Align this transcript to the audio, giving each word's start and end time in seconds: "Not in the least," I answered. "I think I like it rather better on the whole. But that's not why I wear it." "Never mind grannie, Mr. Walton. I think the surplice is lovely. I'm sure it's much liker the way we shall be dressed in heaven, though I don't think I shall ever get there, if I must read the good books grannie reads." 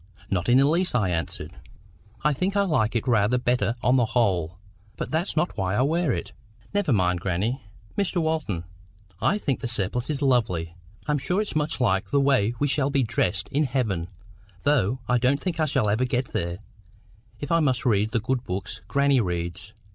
"Not 0.31 0.49
in 0.49 0.57
the 0.57 0.65
least," 0.67 0.95
I 0.95 1.11
answered. 1.11 1.53
"I 2.23 2.33
think 2.33 2.57
I 2.57 2.63
like 2.63 2.95
it 2.95 3.07
rather 3.07 3.37
better 3.37 3.75
on 3.83 3.97
the 3.97 4.05
whole. 4.17 4.57
But 4.97 5.11
that's 5.11 5.37
not 5.37 5.55
why 5.55 5.75
I 5.75 5.83
wear 5.83 6.11
it." 6.11 6.31
"Never 6.73 6.91
mind 6.91 7.21
grannie, 7.21 7.61
Mr. 7.95 8.19
Walton. 8.19 8.63
I 9.21 9.37
think 9.37 9.59
the 9.59 9.67
surplice 9.67 10.09
is 10.09 10.23
lovely. 10.23 10.73
I'm 11.07 11.19
sure 11.19 11.39
it's 11.39 11.55
much 11.55 11.79
liker 11.79 12.09
the 12.09 12.19
way 12.19 12.55
we 12.57 12.67
shall 12.67 12.89
be 12.89 13.03
dressed 13.03 13.47
in 13.49 13.65
heaven, 13.65 14.07
though 14.63 14.97
I 15.07 15.19
don't 15.19 15.39
think 15.39 15.59
I 15.59 15.65
shall 15.67 15.87
ever 15.87 16.05
get 16.05 16.33
there, 16.33 16.57
if 17.39 17.51
I 17.51 17.59
must 17.59 17.85
read 17.85 18.09
the 18.09 18.19
good 18.19 18.43
books 18.43 18.81
grannie 18.87 19.21
reads." 19.21 19.75